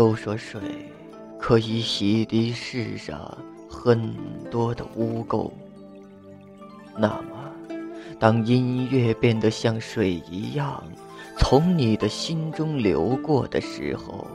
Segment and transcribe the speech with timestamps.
[0.00, 0.62] 都说水
[1.38, 3.36] 可以洗涤世上
[3.68, 4.16] 很
[4.50, 5.50] 多的污垢。
[6.96, 7.52] 那么，
[8.18, 10.82] 当音乐变得像水一样
[11.36, 14.26] 从你的心中流过的时候，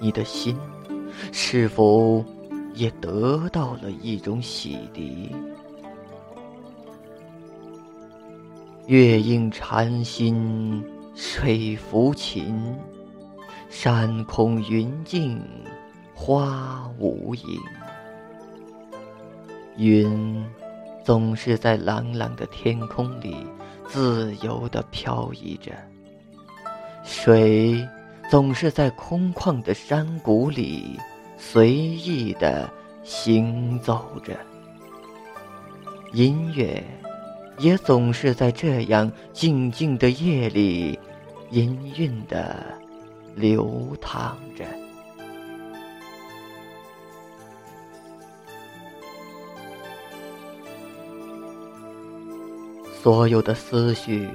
[0.00, 0.56] 你的心
[1.30, 2.24] 是否
[2.72, 5.30] 也得到了一种洗涤？
[8.86, 10.82] 月映禅心，
[11.14, 12.74] 水浮琴，
[13.68, 15.40] 山空云静，
[16.14, 17.60] 花无影。
[19.76, 20.44] 云
[21.04, 23.36] 总是在朗朗的天空里
[23.86, 25.72] 自由地飘逸着，
[27.04, 27.86] 水
[28.30, 30.98] 总是在空旷的山谷里
[31.36, 32.68] 随意地
[33.04, 34.36] 行走着，
[36.12, 36.82] 音乐。
[37.58, 40.96] 也总是在这样静静的夜里，
[41.50, 42.56] 氤氲的
[43.38, 44.64] 流淌着。
[53.00, 54.28] 所有的思绪，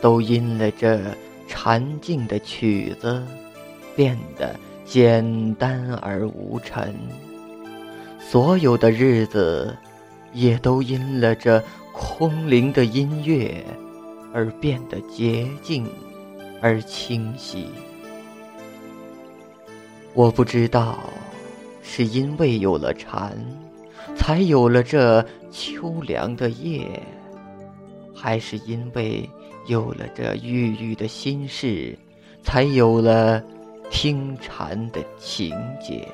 [0.00, 1.00] 都因了这
[1.46, 3.22] 禅静的曲子，
[3.94, 4.54] 变得
[4.84, 6.94] 简单而无尘。
[8.18, 9.76] 所有的日子，
[10.32, 11.62] 也都因了这。
[11.96, 13.64] 空灵的音乐，
[14.32, 15.88] 而变得洁净
[16.60, 17.68] 而清晰。
[20.14, 21.10] 我不知道，
[21.82, 23.36] 是因为有了蝉，
[24.16, 25.20] 才有了这
[25.50, 27.02] 秋凉的夜，
[28.14, 29.28] 还是因为
[29.66, 31.98] 有了这郁郁的心事，
[32.44, 33.42] 才有了
[33.90, 35.50] 听蝉的情
[35.82, 36.06] 节。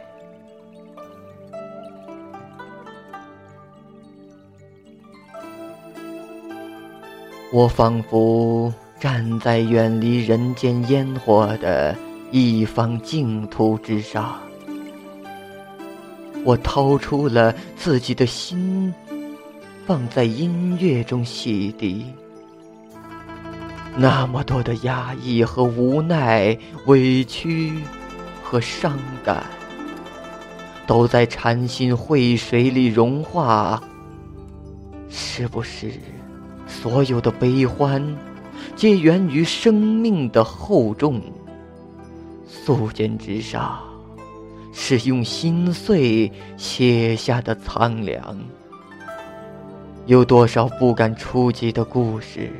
[7.52, 11.94] 我仿佛站在远离人间烟火的
[12.32, 14.38] 一方净土之上，
[16.44, 18.94] 我掏出了自己的心，
[19.84, 22.04] 放在音乐中洗涤。
[23.96, 27.72] 那么多的压抑和无奈、委屈
[28.44, 29.44] 和伤感，
[30.86, 33.82] 都在禅心汇水里融化，
[35.08, 35.90] 是不是？
[36.68, 38.16] 所有的悲欢，
[38.76, 41.20] 皆源于生命的厚重。
[42.52, 43.80] 素笺之上，
[44.72, 48.36] 是用心碎写下的苍凉。
[50.06, 52.50] 有多少不敢触及的故事，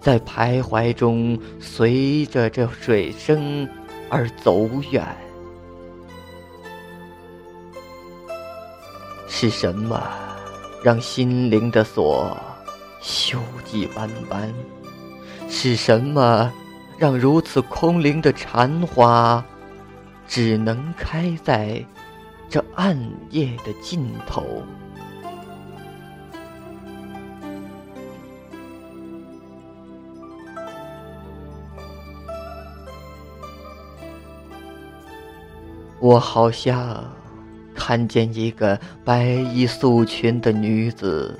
[0.00, 3.68] 在徘徊中随着这水声
[4.10, 5.04] 而走远？
[9.28, 10.02] 是什么
[10.82, 12.36] 让心灵的锁？
[13.02, 14.52] 锈迹斑斑，
[15.48, 16.52] 是什么
[16.98, 19.44] 让如此空灵的禅花，
[20.26, 21.84] 只能开在
[22.48, 22.98] 这暗
[23.30, 24.42] 夜的尽头？
[35.98, 37.04] 我好像
[37.74, 41.38] 看见一个白衣素裙的女子。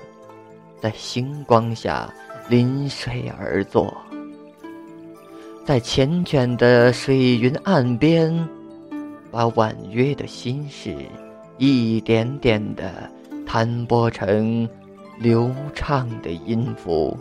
[0.78, 2.12] 在星光下
[2.48, 3.96] 临水而坐，
[5.66, 8.48] 在缱绻的水云岸边，
[9.32, 10.94] 把婉约的心事
[11.58, 13.10] 一点点的
[13.44, 14.68] 弹拨成
[15.18, 17.18] 流畅的音符。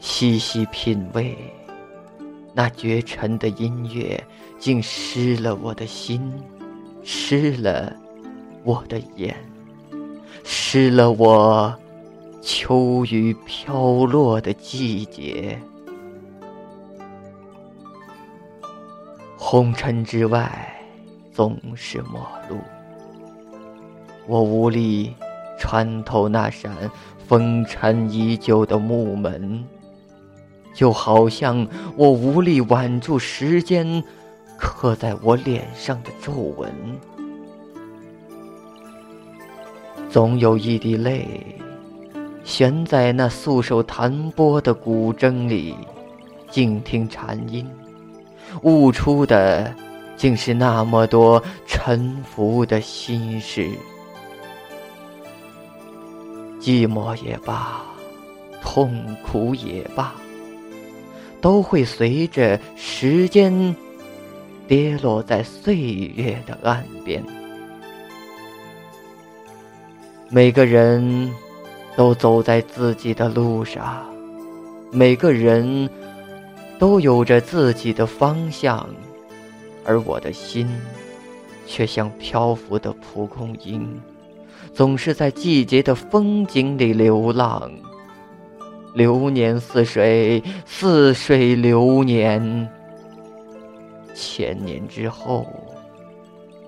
[0.00, 1.36] 细细品味，
[2.54, 4.18] 那绝尘的音乐，
[4.58, 6.32] 竟湿了我的心，
[7.02, 7.94] 湿了
[8.64, 9.36] 我的眼。
[10.44, 11.78] 湿了我
[12.40, 15.60] 秋雨飘落的季节，
[19.52, 20.50] 红尘之外
[21.30, 22.56] 总是陌路，
[24.26, 25.14] 我无力
[25.58, 26.74] 穿透那扇
[27.28, 29.62] 风尘已久的木门，
[30.72, 31.68] 就好像
[31.98, 34.02] 我无力挽住时间
[34.56, 36.72] 刻在我脸上的皱纹。
[40.08, 41.26] 总有一滴泪，
[42.42, 45.74] 悬在那素手弹拨的古筝里，
[46.50, 47.68] 静听禅音，
[48.60, 49.74] 悟出的
[50.16, 53.70] 竟是那么多沉浮的心事。
[56.60, 57.82] 寂寞也罢，
[58.62, 60.14] 痛苦也罢，
[61.40, 63.74] 都会随着时间
[64.68, 67.20] 跌落在岁月的岸边。
[70.28, 71.30] 每个人
[71.96, 74.06] 都走在自己的路上，
[74.92, 75.90] 每个人
[76.82, 78.88] 都有着自己的方向，
[79.84, 80.68] 而我的心，
[81.64, 84.02] 却像漂浮的蒲公英，
[84.74, 87.70] 总是在季节的风景里流浪。
[88.94, 92.68] 流年似水，似水流年。
[94.12, 95.46] 千年之后，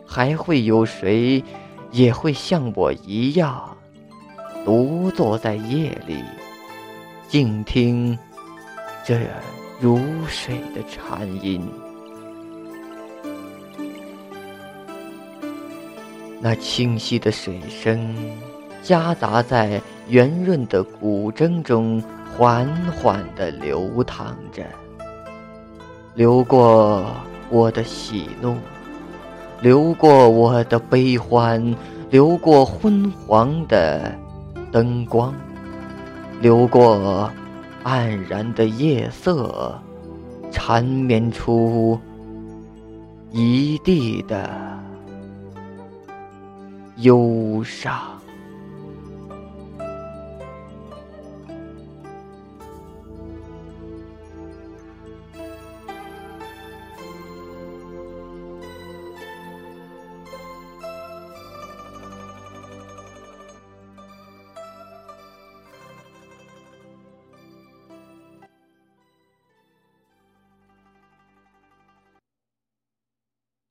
[0.07, 1.43] 还会有谁，
[1.91, 3.77] 也会像我一样，
[4.65, 6.23] 独坐在夜里，
[7.27, 8.17] 静听
[9.05, 9.19] 这。
[9.85, 11.61] 如水的禅音，
[16.41, 18.17] 那清晰的水声，
[18.83, 19.79] 夹杂在
[20.09, 22.03] 圆润的古筝中，
[22.35, 24.65] 缓缓地流淌着，
[26.15, 27.05] 流过
[27.51, 28.57] 我的喜怒，
[29.61, 31.63] 流过我的悲欢，
[32.09, 34.19] 流过昏黄的
[34.73, 35.35] 灯光，
[36.41, 37.31] 流过。
[37.85, 39.79] 黯然的夜色，
[40.51, 41.99] 缠绵出
[43.31, 44.51] 一地的
[46.97, 48.19] 忧伤。